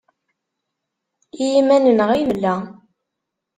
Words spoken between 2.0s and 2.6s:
ay nella.